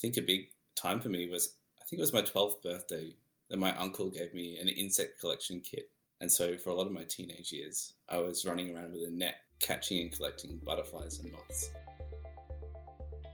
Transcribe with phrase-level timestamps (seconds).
[0.00, 3.14] think a big time for me was I think it was my 12th birthday
[3.50, 5.90] that my uncle gave me an insect collection kit.
[6.20, 9.10] And so for a lot of my teenage years, I was running around with a
[9.10, 11.70] net catching and collecting butterflies and moths.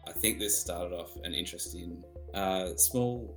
[0.07, 2.05] I think this started off an interest in
[2.35, 3.37] uh, small,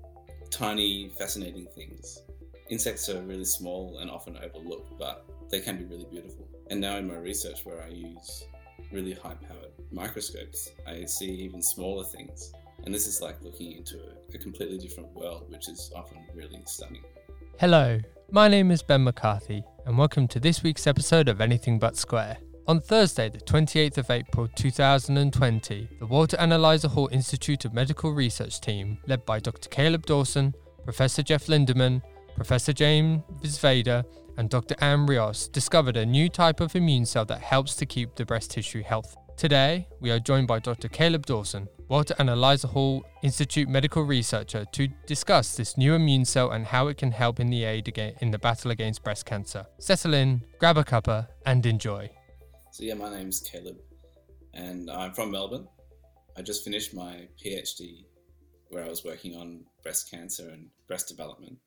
[0.52, 2.22] tiny, fascinating things.
[2.70, 6.48] Insects are really small and often overlooked, but they can be really beautiful.
[6.70, 8.44] And now in my research, where I use
[8.92, 12.52] really high powered microscopes, I see even smaller things.
[12.88, 16.62] And this is like looking into a, a completely different world, which is often really
[16.66, 17.04] stunning.
[17.60, 18.00] Hello,
[18.32, 22.38] my name is Ben McCarthy, and welcome to this week's episode of Anything But Square.
[22.66, 28.14] On Thursday, the 28th of April 2020, the Walter and Eliza Hall Institute of Medical
[28.14, 29.68] Research team, led by Dr.
[29.68, 32.02] Caleb Dawson, Professor Geoff Lindeman,
[32.38, 34.06] Professor Jane Visvader,
[34.38, 34.76] and Dr.
[34.80, 38.52] Anne Rios, discovered a new type of immune cell that helps to keep the breast
[38.52, 39.18] tissue healthy.
[39.36, 40.88] Today, we are joined by Dr.
[40.88, 46.52] Caleb Dawson, Walter and Eliza Hall Institute medical researcher, to discuss this new immune cell
[46.52, 47.88] and how it can help in the aid
[48.22, 49.66] in the battle against breast cancer.
[49.80, 52.10] Settle in, grab a cuppa, and enjoy.
[52.72, 53.78] So, yeah, my name's Caleb,
[54.54, 55.68] and I'm from Melbourne.
[56.38, 58.06] I just finished my PhD
[58.70, 61.58] where I was working on breast cancer and breast development.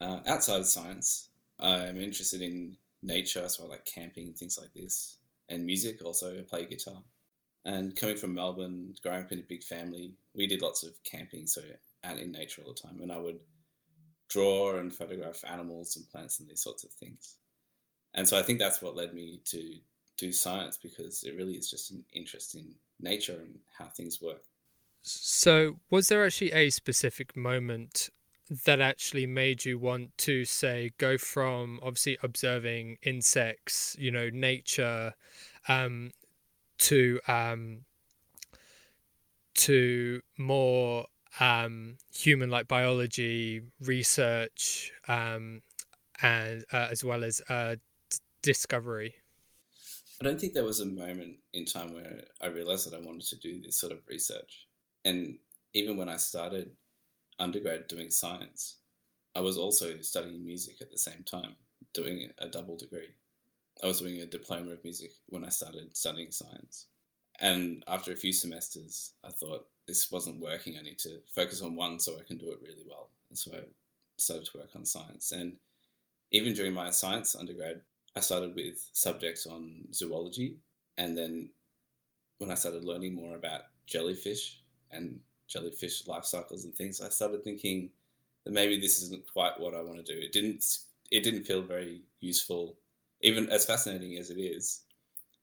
[0.00, 4.72] Uh, outside of science, I'm interested in nature, so I like camping and things like
[4.74, 5.18] this,
[5.48, 6.04] and music.
[6.04, 7.02] Also, I play guitar.
[7.64, 11.46] And coming from Melbourne, growing up in a big family, we did lots of camping,
[11.46, 11.62] so
[12.04, 13.00] out in nature all the time.
[13.00, 13.38] And I would
[14.28, 17.36] draw and photograph animals and plants and these sorts of things
[18.14, 19.76] and so I think that's what led me to
[20.18, 24.42] do science because it really is just an interest in nature and how things work.
[25.02, 28.10] So, was there actually a specific moment
[28.64, 35.14] that actually made you want to say go from obviously observing insects, you know, nature,
[35.68, 36.12] um,
[36.82, 37.84] to um,
[39.54, 41.06] to more
[41.40, 45.62] um, human-like biology research, um,
[46.22, 47.76] and uh, as well as uh,
[48.42, 49.14] discovery?
[50.20, 53.26] I don't think there was a moment in time where I realized that I wanted
[53.28, 54.68] to do this sort of research.
[55.04, 55.38] And
[55.74, 56.70] even when I started
[57.38, 58.76] undergrad doing science,
[59.34, 61.56] I was also studying music at the same time,
[61.92, 63.08] doing a double degree.
[63.82, 66.86] I was doing a diploma of music when I started studying science.
[67.40, 70.76] And after a few semesters, I thought this wasn't working.
[70.78, 73.10] I need to focus on one so I can do it really well.
[73.28, 73.60] And so I
[74.18, 75.32] started to work on science.
[75.32, 75.56] And
[76.30, 77.80] even during my science undergrad,
[78.14, 80.56] I started with subjects on zoology,
[80.98, 81.50] and then
[82.38, 84.60] when I started learning more about jellyfish
[84.90, 85.18] and
[85.48, 87.90] jellyfish life cycles and things, I started thinking
[88.44, 90.20] that maybe this isn't quite what I want to do.
[90.20, 90.78] It didn't
[91.10, 92.76] it didn't feel very useful,
[93.22, 94.82] even as fascinating as it is.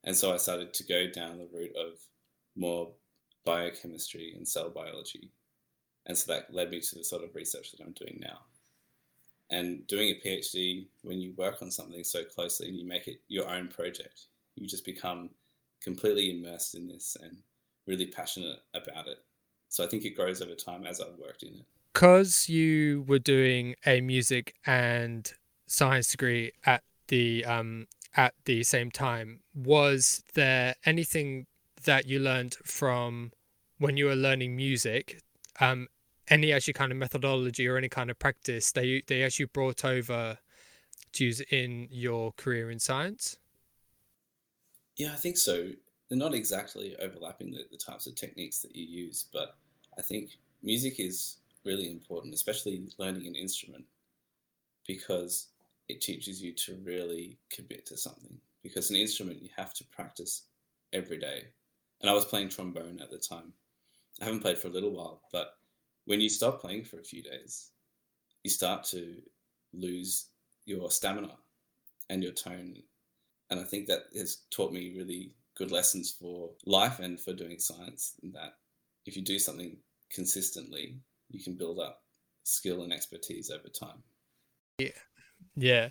[0.04, 2.00] And so I started to go down the route of
[2.56, 2.92] more
[3.46, 5.32] biochemistry and cell biology.
[6.06, 8.40] And so that led me to the sort of research that I'm doing now.
[9.52, 13.22] And doing a PhD, when you work on something so closely and you make it
[13.28, 15.30] your own project, you just become
[15.82, 17.38] completely immersed in this and
[17.88, 19.18] really passionate about it.
[19.70, 21.66] So I think it grows over time as I've worked in it.
[21.94, 25.32] Because you were doing a music and
[25.68, 31.46] science degree at the um, at the same time, was there anything
[31.84, 33.32] that you learned from
[33.78, 35.22] when you were learning music
[35.60, 35.88] um,
[36.30, 39.84] any actually kind of methodology or any kind of practice that you they actually brought
[39.84, 40.38] over
[41.14, 43.38] to use in your career in science?
[44.98, 45.70] Yeah, I think so.
[46.08, 49.58] They're not exactly overlapping the, the types of techniques that you use, but
[49.98, 50.32] I think
[50.62, 53.86] music is really important, especially learning an instrument,
[54.88, 55.48] because
[55.90, 58.40] it teaches you to really commit to something.
[58.64, 60.44] Because an instrument you have to practice
[60.94, 61.46] every day.
[62.02, 63.54] And I was playing trombone at the time.
[64.22, 65.56] I haven't played for a little while, but
[66.06, 67.72] when you stop playing for a few days,
[68.44, 69.16] you start to
[69.74, 70.28] lose
[70.66, 71.36] your stamina
[72.10, 72.76] and your tone.
[73.50, 77.60] And I think that has taught me really good lessons for life and for doing
[77.60, 78.14] science.
[78.34, 78.54] That
[79.06, 79.78] if you do something
[80.12, 81.00] consistently,
[81.30, 82.04] you can build up
[82.44, 84.04] skill and expertise over time.
[84.80, 84.90] Yeah.
[85.60, 85.90] Yeah.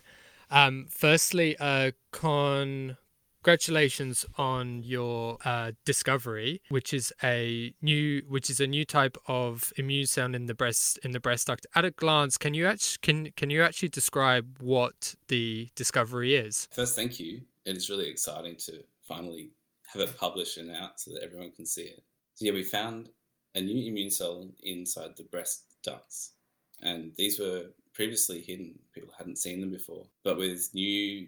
[0.51, 2.97] Um, firstly, uh, con
[3.43, 9.73] congratulations on your uh, discovery, which is a new which is a new type of
[9.77, 11.67] immune cell in the breast in the breast duct.
[11.75, 16.69] At a glance, can you actually can can you actually describe what the discovery is?
[16.73, 17.43] First, thank you.
[17.65, 19.51] It is really exciting to finally
[19.93, 22.03] have it published and out so that everyone can see it.
[22.35, 23.09] So yeah, we found
[23.55, 26.33] a new immune cell inside the breast ducts,
[26.83, 27.67] and these were
[27.99, 28.79] previously hidden.
[28.95, 31.27] People hadn't seen them before, but with new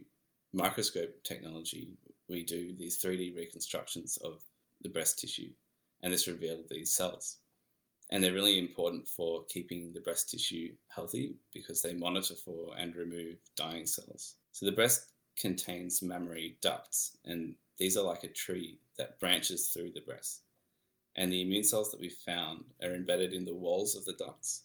[0.53, 1.89] microscope technology,
[2.29, 4.41] we do these 3D reconstructions of
[4.83, 5.51] the breast tissue,
[6.05, 7.39] and this revealed these cells.
[8.13, 12.95] And they're really important for keeping the breast tissue healthy because they monitor for and
[12.95, 14.37] remove dying cells.
[14.53, 19.91] So the breast contains mammary ducts, and these are like a tree that branches through
[19.93, 20.43] the breast.
[21.17, 24.63] And the immune cells that we found are embedded in the walls of the ducts,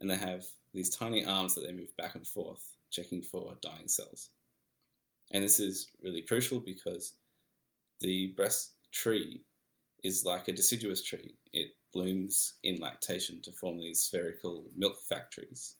[0.00, 0.44] and they have
[0.76, 4.28] these tiny arms that they move back and forth, checking for dying cells.
[5.32, 7.14] And this is really crucial because
[8.00, 9.40] the breast tree
[10.04, 11.34] is like a deciduous tree.
[11.52, 15.76] It blooms in lactation to form these spherical milk factories.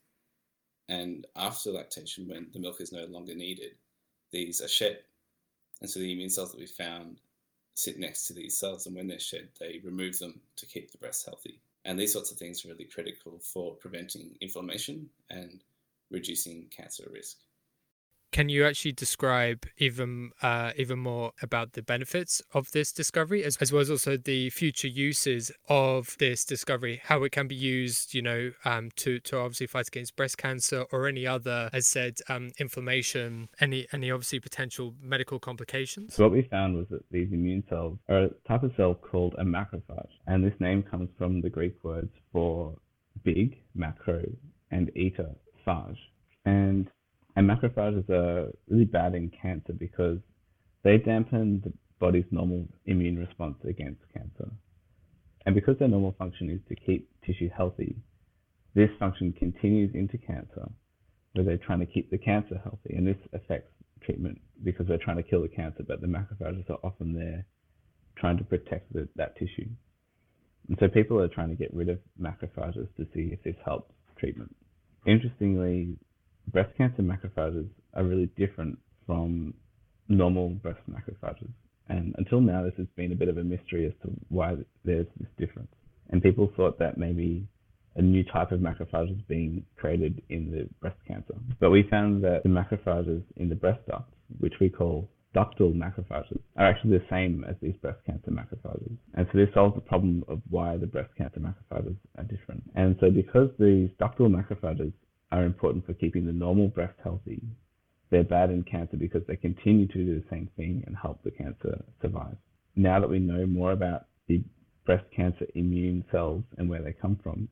[0.89, 3.73] And after lactation, when the milk is no longer needed,
[4.33, 5.01] these are shed.
[5.83, 7.21] And so the immune cells that we found
[7.75, 10.99] sit next to these cells, and when they're shed, they remove them to keep the
[10.99, 11.61] breast healthy.
[11.87, 15.63] And these sorts of things are really critical for preventing inflammation and
[16.11, 17.37] reducing cancer risk.
[18.33, 23.57] Can you actually describe even uh, even more about the benefits of this discovery, as,
[23.59, 28.15] as well as also the future uses of this discovery, how it can be used,
[28.15, 32.19] you know, um, to to obviously fight against breast cancer or any other, as said,
[32.29, 36.15] um, inflammation, any any obviously potential medical complications?
[36.15, 39.35] So what we found was that these immune cells are a type of cell called
[39.39, 42.77] a macrophage, and this name comes from the Greek words for
[43.25, 44.23] big, macro,
[44.71, 45.35] and eta,
[45.67, 45.97] phage.
[46.45, 46.89] And
[47.37, 50.19] and macrophages are really bad in cancer because
[50.83, 54.51] they dampen the body's normal immune response against cancer.
[55.45, 57.97] And because their normal function is to keep tissue healthy,
[58.75, 60.69] this function continues into cancer,
[61.35, 62.95] where they're trying to keep the cancer healthy.
[62.97, 63.71] And this affects
[64.03, 67.47] treatment because they're trying to kill the cancer, but the macrophages are often there
[68.17, 69.69] trying to protect the, that tissue.
[70.69, 73.93] And so people are trying to get rid of macrophages to see if this helps
[74.19, 74.55] treatment.
[75.07, 75.97] Interestingly,
[76.53, 79.55] breast cancer macrophages are really different from
[80.09, 81.51] normal breast macrophages.
[81.89, 84.55] And until now, this has been a bit of a mystery as to why
[84.85, 85.71] there's this difference.
[86.11, 87.47] And people thought that maybe
[87.97, 91.35] a new type of macrophage is being created in the breast cancer.
[91.61, 96.39] But we found that the macrophages in the breast duct, which we call ductal macrophages,
[96.57, 98.97] are actually the same as these breast cancer macrophages.
[99.15, 102.63] And so this solves the problem of why the breast cancer macrophages are different.
[102.75, 104.93] And so because these ductal macrophages
[105.37, 107.43] are important for keeping the normal breast healthy.
[108.11, 111.31] They're bad in cancer because they continue to do the same thing and help the
[111.31, 112.37] cancer survive.
[112.75, 114.43] Now that we know more about the
[114.87, 117.49] breast cancer immune cells and where they come from,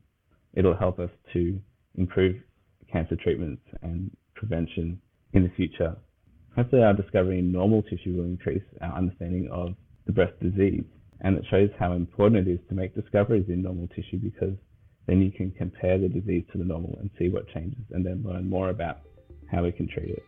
[0.55, 1.61] it'll help us to
[1.97, 2.37] improve
[2.91, 5.01] cancer treatments and prevention
[5.33, 5.97] in the future.
[6.57, 9.75] Hopefully, our discovery in normal tissue will increase our understanding of
[10.07, 10.85] the breast disease,
[11.21, 14.55] and it shows how important it is to make discoveries in normal tissue because
[15.07, 18.23] then you can compare the disease to the normal and see what changes and then
[18.25, 19.01] learn more about
[19.51, 20.25] how we can treat it.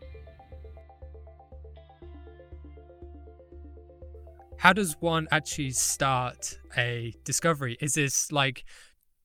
[4.58, 7.76] How does one actually start a discovery?
[7.80, 8.64] Is this like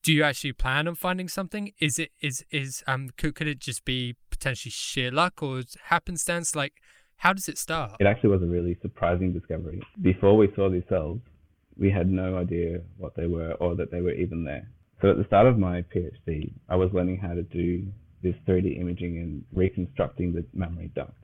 [0.04, 1.74] do you actually plan on finding something?
[1.80, 6.56] Is it is is um could, could it just be potentially sheer luck or happenstance?
[6.56, 6.74] Like
[7.18, 7.98] how does it start?
[8.00, 9.82] It actually was a really surprising discovery.
[10.02, 11.20] Before we saw these cells,
[11.78, 14.68] we had no idea what they were or that they were even there.
[15.02, 17.88] So at the start of my PhD, I was learning how to do
[18.22, 21.16] this 3D imaging and reconstructing the mammary duct.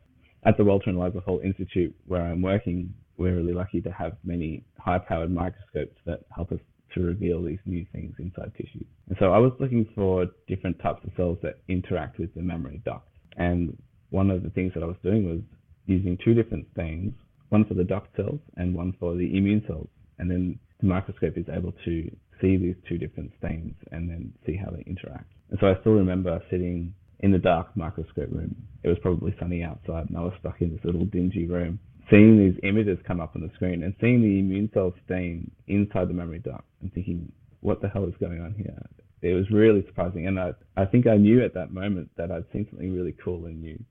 [0.46, 4.14] At the Walter and Eliza Hall Institute, where I'm working, we're really lucky to have
[4.24, 6.60] many high-powered microscopes that help us
[6.96, 8.84] to reveal these new things inside tissue.
[9.10, 12.82] And so I was looking for different types of cells that interact with the mammary
[12.84, 13.08] duct.
[13.38, 13.78] And
[14.10, 15.42] one of the things that I was doing was
[15.86, 17.14] using two different stains,
[17.50, 19.88] one for the duct cells and one for the immune cells.
[20.18, 22.10] And then the microscope is able to
[22.42, 25.32] see these two different stains and then see how they interact.
[25.50, 28.56] And so I still remember sitting in the dark microscope room.
[28.84, 31.80] It was probably sunny outside, and I was stuck in this little dingy room,
[32.10, 36.10] seeing these images come up on the screen and seeing the immune cell stain inside
[36.10, 38.78] the mammary duct and thinking, what the hell is going on here?
[39.22, 40.28] It was really surprising.
[40.28, 43.46] And I, I think I knew at that moment that I'd seen something really cool
[43.46, 43.84] and new.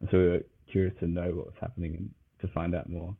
[0.00, 3.16] And so we were curious to know what was happening and to find out more.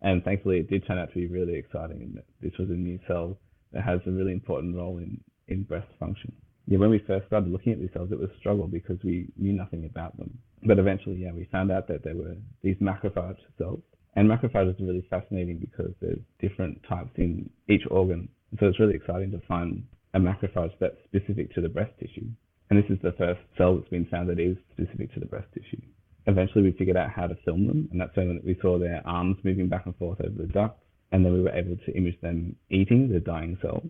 [0.00, 2.18] And thankfully, it did turn out to be really exciting.
[2.40, 3.36] This was a new cell
[3.72, 6.32] that has a really important role in, in breast function.
[6.66, 9.28] Yeah, when we first started looking at these cells, it was a struggle because we
[9.36, 10.38] knew nothing about them.
[10.64, 13.80] But eventually, yeah, we found out that there were these macrophage cells.
[14.14, 18.28] And macrophages are really fascinating because there's different types in each organ.
[18.60, 22.28] So it's really exciting to find a macrophage that's specific to the breast tissue.
[22.70, 25.48] And this is the first cell that's been found that is specific to the breast
[25.54, 25.82] tissue.
[26.26, 29.36] Eventually, we figured out how to film them, and that's when we saw their arms
[29.42, 30.78] moving back and forth over the duct
[31.12, 33.86] and then we were able to image them eating the dying cells.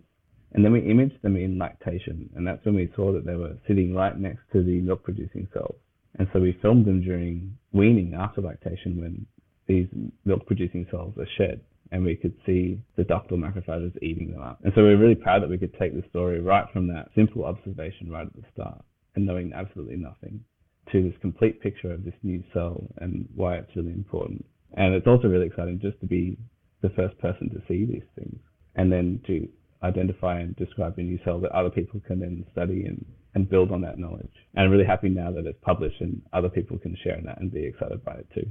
[0.53, 3.57] And then we imaged them in lactation, and that's when we saw that they were
[3.67, 5.75] sitting right next to the milk producing cells.
[6.19, 9.25] And so we filmed them during weaning after lactation when
[9.67, 9.87] these
[10.25, 11.61] milk producing cells are shed.
[11.93, 14.59] and we could see the ductal macrophages eating them up.
[14.63, 17.45] And so we're really proud that we could take the story right from that simple
[17.45, 18.83] observation right at the start
[19.15, 20.43] and knowing absolutely nothing
[20.91, 24.43] to this complete picture of this new cell and why it's really important.
[24.75, 26.35] And it's also really exciting just to be
[26.83, 28.39] the first person to see these things
[28.75, 29.47] and then to
[29.83, 33.71] identify and describe a new cell that other people can then study and, and build
[33.71, 34.31] on that knowledge.
[34.53, 37.39] And I'm really happy now that it's published and other people can share in that
[37.41, 38.45] and be excited by it too.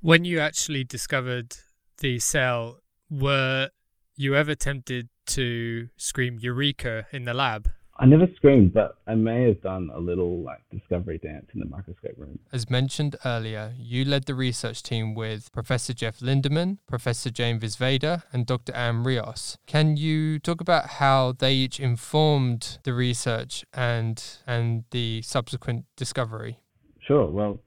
[0.00, 1.56] When you actually discovered
[1.98, 3.70] the cell, were
[4.16, 7.70] you ever tempted to scream Eureka in the lab?
[7.96, 11.66] I never screamed, but I may have done a little like discovery dance in the
[11.66, 12.40] microscope room.
[12.52, 18.24] As mentioned earlier, you led the research team with Professor Geoff Lindeman, Professor Jane Visvader,
[18.32, 18.74] and Dr.
[18.74, 19.58] Anne Rios.
[19.66, 26.58] Can you talk about how they each informed the research and and the subsequent discovery?
[27.06, 27.26] Sure.
[27.26, 27.60] Well,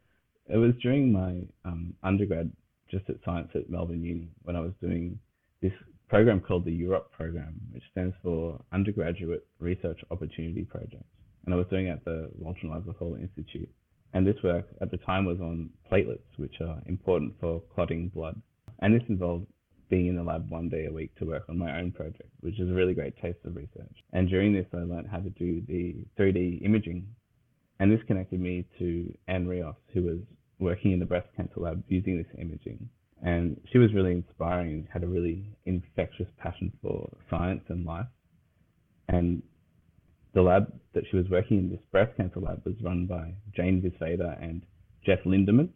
[0.50, 2.52] it was during my um, undergrad
[2.92, 5.20] just at science at Melbourne Uni when I was doing
[5.62, 5.74] this
[6.10, 11.04] program called the UROP program, which stands for Undergraduate Research Opportunity Project.
[11.46, 13.70] And I was doing it at the Eliza Hall Institute.
[14.14, 18.42] And this work at the time was on platelets, which are important for clotting blood.
[18.80, 19.48] And this involved
[19.90, 22.60] being in the lab one day a week to work on my own project, which
[22.60, 23.96] is a really great taste of research.
[24.14, 27.08] And during this, I learned how to do the 3D imaging.
[27.80, 30.20] And this connected me to Anne Rios, who was
[30.60, 32.90] working in the breast cancer lab using this imaging.
[33.24, 38.06] And she was really inspiring had a really infectious passion for science and life.
[39.10, 39.42] And
[40.34, 43.82] the lab that she was working in, this breast cancer lab, was run by Jane
[43.82, 44.62] Visvader and
[45.06, 45.70] Geoff Lindeman,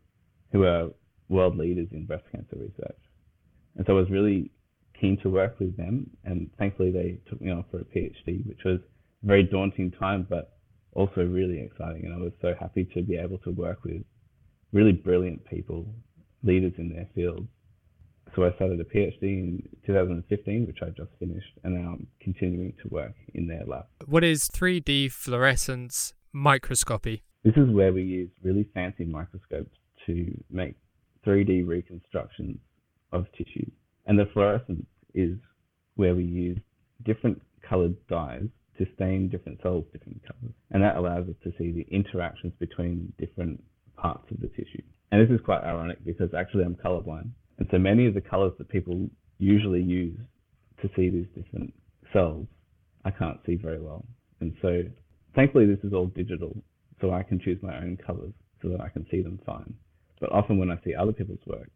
[0.51, 0.89] who are
[1.29, 2.99] world leaders in breast cancer research.
[3.75, 4.51] And so I was really
[4.99, 6.09] keen to work with them.
[6.25, 8.79] And thankfully, they took me on for a PhD, which was
[9.23, 10.57] a very daunting time, but
[10.93, 12.05] also really exciting.
[12.05, 14.03] And I was so happy to be able to work with
[14.73, 15.85] really brilliant people
[16.43, 17.47] leaders in their field.
[18.35, 22.73] So I started a PhD in 2015, which I just finished, and now I'm continuing
[22.81, 23.85] to work in their lab.
[24.05, 27.23] What is 3D fluorescence microscopy?
[27.43, 30.75] This is where we use really fancy microscopes to make
[31.25, 32.57] 3D reconstructions
[33.11, 33.69] of tissue.
[34.05, 35.37] And the fluorescence is
[35.95, 36.57] where we use
[37.03, 40.53] different colored dyes to stain different cells different colors.
[40.71, 43.61] And that allows us to see the interactions between different
[43.97, 44.83] parts of the tissue.
[45.11, 47.31] And this is quite ironic because actually I'm colorblind.
[47.57, 50.17] And so many of the colors that people usually use
[50.81, 51.73] to see these different
[52.13, 52.47] cells,
[53.05, 54.05] I can't see very well.
[54.39, 54.83] And so
[55.35, 56.55] thankfully this is all digital,
[56.99, 59.73] so I can choose my own colors so that I can see them fine.
[60.19, 61.69] But often when I see other people's work,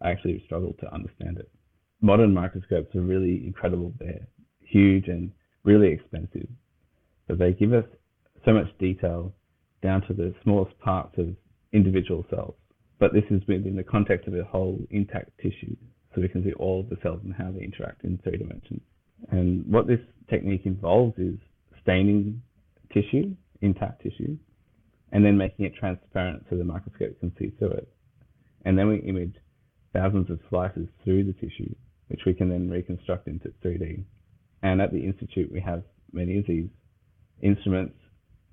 [0.00, 1.50] I actually struggle to understand it.
[2.00, 3.92] Modern microscopes are really incredible.
[3.98, 4.26] They're
[4.62, 5.32] huge and
[5.64, 6.48] really expensive,
[7.26, 7.84] but they give us
[8.44, 9.34] so much detail
[9.82, 11.34] down to the smallest parts of
[11.72, 12.54] individual cells.
[13.00, 15.74] But this is within the context of a whole intact tissue,
[16.14, 18.82] so we can see all of the cells and how they interact in three dimensions.
[19.30, 21.38] And what this technique involves is
[21.82, 22.42] staining
[22.92, 24.36] tissue, intact tissue,
[25.12, 27.88] and then making it transparent so the microscope can see through it.
[28.66, 29.34] And then we image
[29.94, 31.74] thousands of slices through the tissue,
[32.08, 34.04] which we can then reconstruct into 3D.
[34.62, 36.68] And at the Institute, we have many of these
[37.42, 37.96] instruments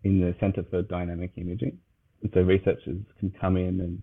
[0.04, 1.77] in the Center for Dynamic Imaging,
[2.22, 4.01] and so researchers can come in and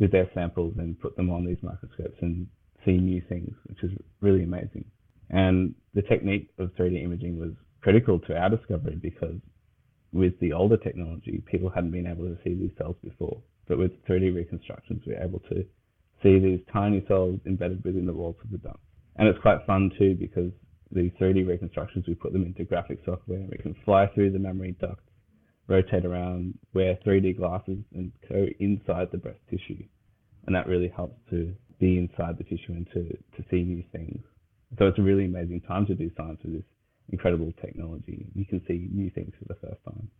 [0.00, 2.48] with their samples and put them on these microscopes and
[2.84, 3.90] see new things, which is
[4.20, 4.84] really amazing.
[5.28, 7.50] And the technique of 3D imaging was
[7.82, 9.36] critical to our discovery because
[10.12, 13.40] with the older technology, people hadn't been able to see these cells before.
[13.68, 15.64] But with 3D reconstructions, we're able to
[16.22, 18.80] see these tiny cells embedded within the walls of the duct.
[19.16, 20.50] And it's quite fun too because
[20.90, 23.38] these 3D reconstructions, we put them into graphic software.
[23.38, 25.02] and We can fly through the mammary duct
[25.70, 29.82] rotate around, wear 3D glasses, and go inside the breast tissue.
[30.46, 33.04] And that really helps to be inside the tissue and to,
[33.36, 34.22] to see new things.
[34.78, 36.64] So it's a really amazing time to do science with this
[37.10, 38.26] incredible technology.
[38.34, 40.10] You can see new things for the first time.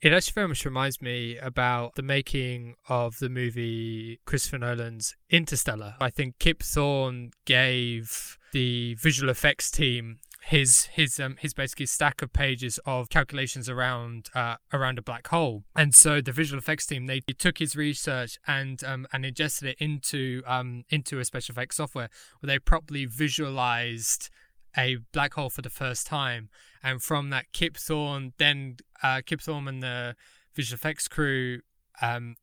[0.00, 5.96] It actually very much reminds me about the making of the movie Christopher Nolan's Interstellar.
[6.00, 12.22] I think Kip Thorne gave the visual effects team his his um his basically stack
[12.22, 15.64] of pages of calculations around uh, around a black hole.
[15.76, 19.76] And so the visual effects team they took his research and um and ingested it
[19.78, 22.08] into um into a special effects software
[22.40, 24.30] where they properly visualized
[24.76, 26.48] a black hole for the first time.
[26.82, 30.16] And from that Kip Thorne then uh Kip Thorne and the
[30.54, 31.60] visual effects crew
[32.00, 32.36] um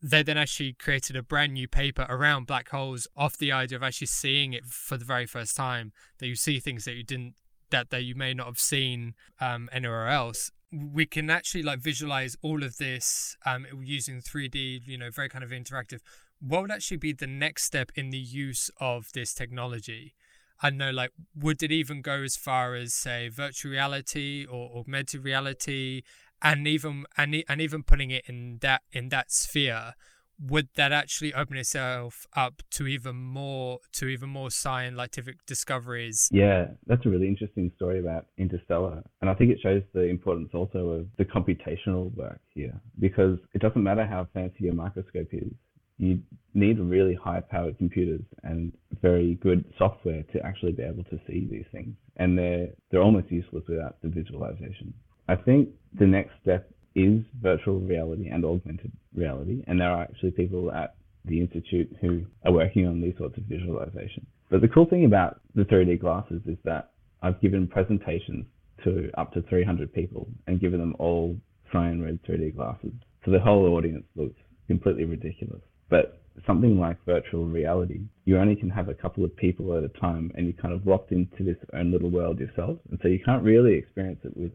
[0.00, 3.82] they then actually created a brand new paper around black holes off the idea of
[3.82, 7.34] actually seeing it for the very first time that you see things that you didn't
[7.74, 12.36] that that you may not have seen um, anywhere else we can actually like visualize
[12.42, 16.00] all of this um, using 3d you know very kind of interactive
[16.46, 20.14] what would actually be the next step in the use of this technology?
[20.60, 25.24] I know, like, would it even go as far as say virtual reality or augmented
[25.24, 26.02] reality,
[26.42, 29.94] and even and and even putting it in that in that sphere?
[30.40, 36.28] Would that actually open itself up to even more to even more scientific discoveries?
[36.32, 40.50] Yeah, that's a really interesting story about Interstellar, and I think it shows the importance
[40.52, 45.52] also of the computational work here because it doesn't matter how fancy your microscope is
[45.98, 46.20] you
[46.54, 51.46] need really high powered computers and very good software to actually be able to see
[51.50, 51.94] these things.
[52.16, 54.92] And they're, they're almost useless without the visualization.
[55.28, 59.64] I think the next step is virtual reality and augmented reality.
[59.66, 63.44] And there are actually people at the Institute who are working on these sorts of
[63.44, 64.26] visualization.
[64.50, 66.90] But the cool thing about the 3D glasses is that
[67.22, 68.46] I've given presentations
[68.84, 71.36] to up to 300 people and given them all
[71.72, 72.92] cyan red 3D glasses.
[73.24, 75.62] So the whole audience looks completely ridiculous.
[75.88, 79.88] But something like virtual reality, you only can have a couple of people at a
[80.00, 82.78] time and you're kind of locked into this own little world yourself.
[82.90, 84.52] And so you can't really experience it with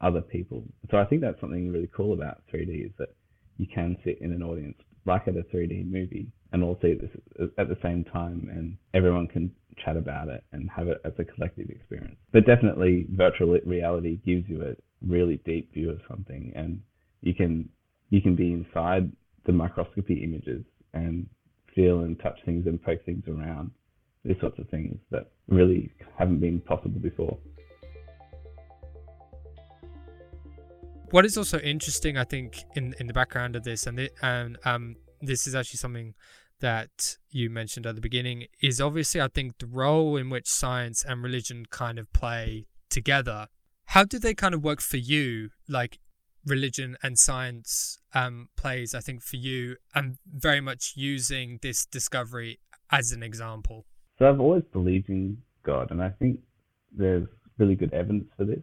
[0.00, 0.64] other people.
[0.90, 3.08] So I think that's something really cool about 3D is that
[3.58, 4.76] you can sit in an audience
[5.06, 7.10] like at a 3D movie and all see this
[7.58, 9.50] at the same time and everyone can
[9.84, 12.16] chat about it and have it as a collective experience.
[12.32, 14.74] But definitely virtual reality gives you a
[15.06, 16.80] really deep view of something and
[17.22, 17.68] you can
[18.10, 19.10] you can be inside
[19.46, 21.26] the microscopy images and
[21.74, 23.70] feel and touch things and poke things around.
[24.24, 27.38] These sorts of things that really haven't been possible before.
[31.10, 34.56] What is also interesting, I think, in in the background of this, and the, and
[34.64, 36.14] um, this is actually something
[36.60, 41.04] that you mentioned at the beginning, is obviously I think the role in which science
[41.04, 43.48] and religion kind of play together.
[43.86, 45.50] How do they kind of work for you?
[45.68, 45.98] Like
[46.46, 52.60] religion and science um, plays, I think, for you, and very much using this discovery
[52.92, 53.84] as an example?
[54.18, 56.38] So I've always believed in God, and I think
[56.96, 57.26] there's
[57.58, 58.62] really good evidence for this,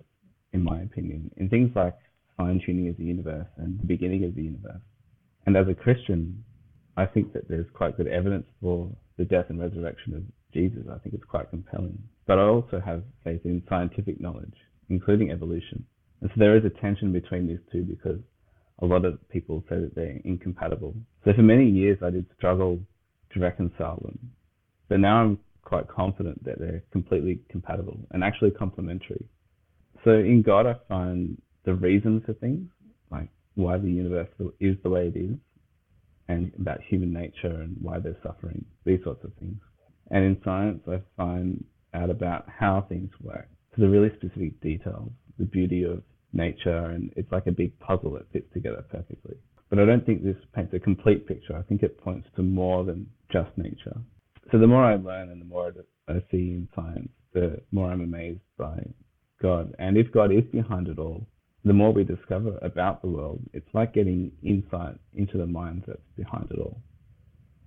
[0.54, 1.96] in my opinion, in things like
[2.38, 4.82] fine tuning of the universe and the beginning of the universe.
[5.46, 6.44] And as a Christian,
[6.96, 10.24] I think that there's quite good evidence for the death and resurrection of
[10.54, 10.84] Jesus.
[10.92, 11.98] I think it's quite compelling.
[12.26, 14.56] But I also have faith in scientific knowledge,
[14.90, 15.86] including evolution.
[16.22, 18.20] And so there is a tension between these two because
[18.80, 20.96] a lot of people say that they're incompatible.
[21.26, 22.80] So for many years, I did struggle
[23.34, 24.32] to reconcile them.
[24.90, 29.26] But now I'm quite confident that they're completely compatible and actually complementary.
[30.04, 32.70] So in God, I find the reason for things,
[33.12, 34.30] like why the universe
[34.62, 35.36] is the way it is,
[36.30, 39.58] and about human nature and why they're suffering, these sorts of things.
[40.10, 45.12] And in science, I find out about how things work to the really specific details
[45.38, 46.02] the beauty of
[46.32, 49.36] nature, and it's like a big puzzle that fits together perfectly.
[49.70, 51.56] But I don't think this paints a complete picture.
[51.56, 53.98] I think it points to more than just nature.
[54.52, 55.74] So the more I learn and the more
[56.08, 58.80] I see in science, the more I'm amazed by
[59.42, 59.76] God.
[59.78, 61.28] And if God is behind it all,
[61.70, 66.00] the more we discover about the world, it's like getting insight into the mind that's
[66.16, 66.82] behind it all.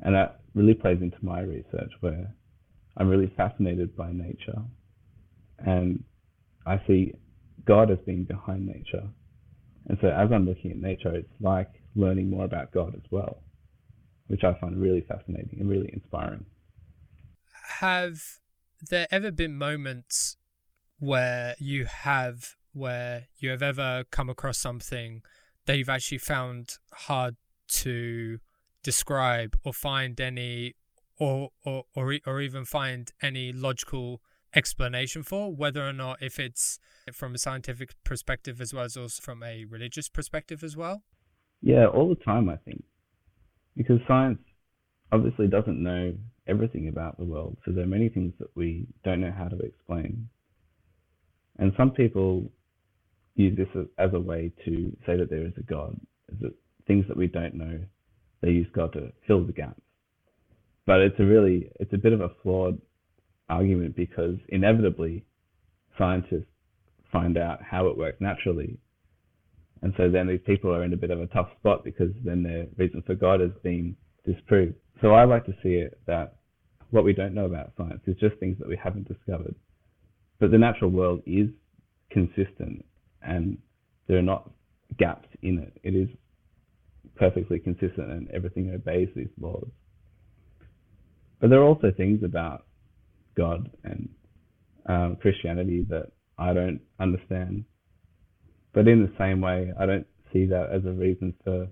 [0.01, 2.35] And that really plays into my research where
[2.97, 4.63] I'm really fascinated by nature.
[5.59, 6.05] And
[6.67, 7.15] I see
[7.65, 9.09] God as being behind nature.
[9.89, 13.43] And so as I'm looking at nature, it's like learning more about God as well,
[14.29, 16.45] which I find really fascinating and really inspiring.
[17.81, 18.21] Have
[18.89, 20.37] there ever been moments
[20.99, 25.23] where you have where you have ever come across something
[25.67, 27.37] that you've actually found hard
[27.69, 28.39] to
[28.83, 30.75] describe or find any
[31.19, 34.21] or or or, or even find any logical
[34.55, 36.79] explanation for whether or not if it's
[37.13, 41.03] from a scientific perspective as well as also from a religious perspective as well?
[41.63, 42.83] Yeah all the time i think.
[43.77, 44.41] Because science
[45.13, 46.15] obviously doesn't know
[46.47, 49.59] everything about the world so there are many things that we don't know how to
[49.59, 50.29] explain.
[51.59, 52.51] And some people
[53.41, 55.99] use this as a way to say that there is a god
[56.41, 56.53] that
[56.87, 57.79] things that we don't know
[58.43, 59.81] they use god to fill the gaps
[60.87, 62.81] but it's a really it's a bit of a flawed
[63.49, 65.25] argument because inevitably
[65.99, 66.47] scientists
[67.13, 68.79] find out how it works naturally.
[69.83, 72.43] And so then these people are in a bit of a tough spot because then
[72.43, 74.75] their reason for God has been disproved.
[75.01, 76.37] So I like to see it that
[76.91, 79.55] what we don't know about science is just things that we haven't discovered.
[80.39, 81.49] But the natural world is
[82.11, 82.85] consistent
[83.23, 83.59] and
[84.07, 84.51] there are not
[84.99, 85.79] gaps in it.
[85.83, 86.09] It is
[87.17, 89.69] perfectly consistent and everything obeys these laws.
[91.41, 92.67] But there are also things about
[93.37, 94.09] God and
[94.87, 97.65] um, Christianity that I don't understand.
[98.73, 101.69] But in the same way, I don't see that as a reason for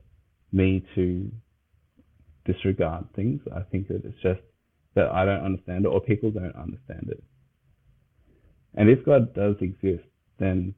[0.52, 1.30] me to
[2.44, 3.40] disregard things.
[3.54, 4.40] I think that it's just
[4.94, 7.22] that I don't understand it or people don't understand it.
[8.74, 10.04] And if God does exist,
[10.38, 10.74] then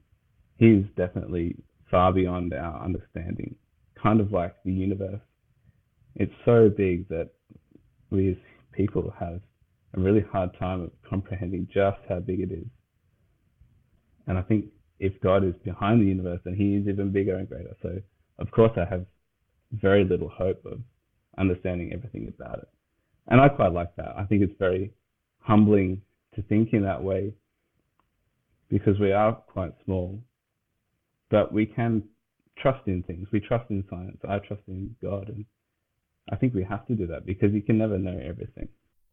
[0.61, 1.57] He's definitely
[1.91, 3.55] far beyond our understanding.
[4.01, 5.23] Kind of like the universe.
[6.17, 7.31] It's so big that
[8.11, 8.37] we as
[8.73, 9.41] people have
[9.95, 12.67] a really hard time of comprehending just how big it is.
[14.27, 14.67] And I think
[14.99, 17.75] if God is behind the universe, then He is even bigger and greater.
[17.81, 17.97] So,
[18.39, 19.07] of course, I have
[19.73, 20.81] very little hope of
[21.39, 22.69] understanding everything about it.
[23.29, 24.15] And I quite like that.
[24.15, 24.93] I think it's very
[25.39, 26.03] humbling
[26.35, 27.33] to think in that way
[28.69, 30.23] because we are quite small,
[31.31, 32.03] but we can
[32.59, 33.29] trust in things.
[33.33, 34.19] We trust in science.
[34.29, 35.29] I trust in God.
[35.29, 35.45] And
[36.31, 38.69] I think we have to do that because you can never know everything.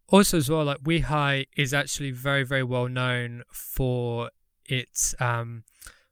[0.09, 4.31] Also, as well, like WEHI is actually very, very well known for
[4.65, 5.63] its um,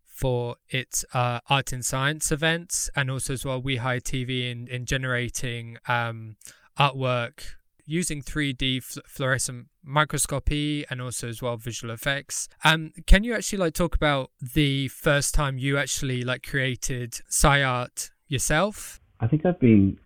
[0.03, 4.85] for its uh, art and science events, and also as well WEHI TV in in
[4.85, 6.35] generating um,
[6.77, 12.47] artwork using 3D fl- fluorescent microscopy and also as well visual effects.
[12.63, 17.63] Um, can you actually like talk about the first time you actually like created sci
[17.63, 18.99] art yourself?
[19.19, 19.97] I think I've been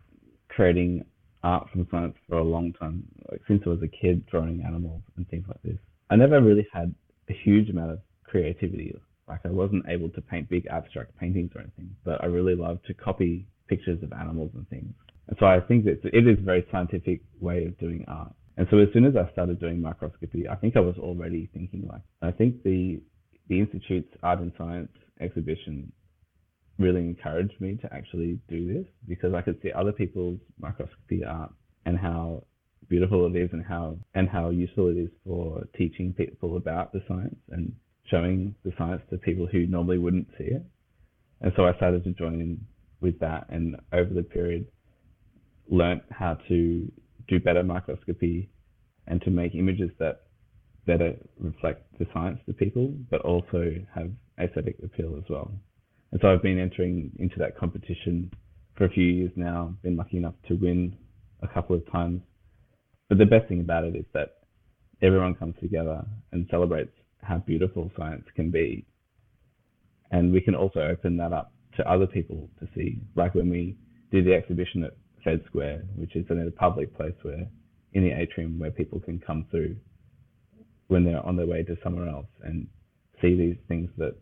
[0.50, 1.06] creating
[1.44, 5.02] art from science for a long time, like since I was a kid, drawing animals
[5.16, 5.78] and things like this.
[6.10, 6.94] I never really had
[7.30, 8.96] a huge amount of creativity.
[9.28, 12.86] Like I wasn't able to paint big abstract paintings or anything, but I really loved
[12.88, 14.94] to copy pictures of animals and things.
[15.30, 18.34] And so I think that it is a very scientific way of doing art.
[18.58, 21.88] And so as soon as I started doing microscopy, I think I was already thinking
[21.88, 23.00] like, I think the
[23.48, 25.92] the Institute's Art and Science exhibition
[26.78, 31.52] really encouraged me to actually do this because I could see other people's microscopy art
[31.86, 32.44] and how
[32.90, 37.04] beautiful it is and how and how useful it is for teaching people about the
[37.08, 37.72] science and
[38.10, 40.66] showing the science to people who normally wouldn't see it.
[41.42, 42.66] And so I started to join in
[43.00, 44.66] with that and over the period
[45.70, 46.92] learnt how to
[47.28, 48.50] do better microscopy
[49.08, 50.24] and to make images that
[50.86, 55.52] better reflect the science to people, but also have aesthetic appeal as well.
[56.12, 58.32] And so I've been entering into that competition
[58.76, 60.98] for a few years now, been lucky enough to win
[61.42, 62.22] a couple of times.
[63.10, 64.38] But the best thing about it is that
[65.02, 68.86] everyone comes together and celebrates how beautiful science can be.
[70.12, 73.78] And we can also open that up to other people to see, like when we
[74.12, 77.48] did the exhibition at Fed Square, which is a public place where
[77.94, 79.76] in the atrium where people can come through
[80.88, 82.68] when they're on their way to somewhere else and
[83.22, 84.16] see these things that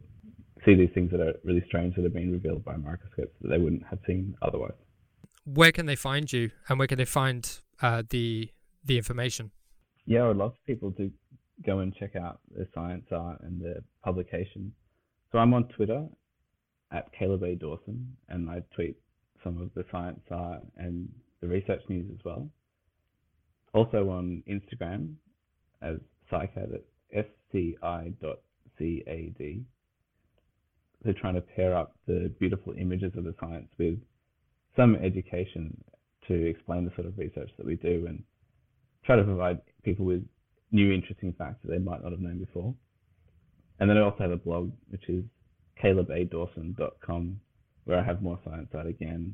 [0.66, 3.58] see these things that are really strange that have been revealed by microscopes that they
[3.58, 4.74] wouldn't have seen otherwise.
[5.46, 8.50] Where can they find you, and where can they find uh, the
[8.84, 9.52] the information?
[10.06, 11.12] Yeah, I would love for people to
[11.66, 14.74] go and check out the science art and the publication.
[15.32, 16.08] So I'm on Twitter
[16.92, 17.56] at Caleb A.
[17.56, 18.98] Dawson, and I tweet
[19.48, 21.08] some of the science art and
[21.42, 22.48] the research news as well.
[23.74, 25.14] Also on Instagram
[25.82, 25.98] as
[26.32, 27.96] SciCad at sci.cad.
[31.04, 34.00] They're trying to pair up the beautiful images of the science with
[34.76, 35.84] some education
[36.28, 38.24] to explain the sort of research that we do and
[39.06, 40.24] try to provide people with
[40.72, 42.74] new interesting facts that they might not have known before.
[43.80, 45.24] And then I also have a blog, which is
[45.82, 47.40] calebadawson.com,
[47.88, 49.34] where I have more science art again.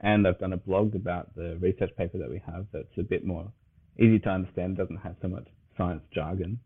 [0.00, 3.24] And I've done a blog about the research paper that we have that's a bit
[3.26, 3.50] more
[3.98, 6.58] easy to understand, doesn't have so much science jargon,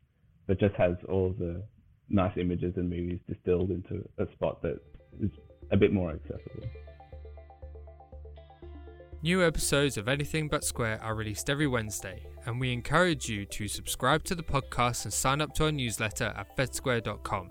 [0.46, 1.62] but just has all the
[2.08, 4.80] nice images and movies distilled into a spot that
[5.20, 5.30] is
[5.70, 6.68] a bit more accessible.
[9.22, 13.66] New episodes of Anything But Square are released every Wednesday, and we encourage you to
[13.66, 17.50] subscribe to the podcast and sign up to our newsletter at fedsquare.com.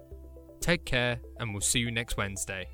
[0.61, 2.67] Take care, and we'll see you next Wednesday.